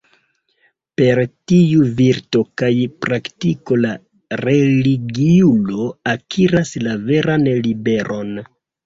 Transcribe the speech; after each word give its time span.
Per 0.99 1.19
tiu 1.51 1.83
virto 1.99 2.39
kaj 2.61 2.69
praktiko 3.05 3.77
la 3.81 3.91
religiulo 4.41 5.85
akiras 6.15 6.73
la 6.87 6.97
veran 7.11 7.47
liberon. 7.69 8.35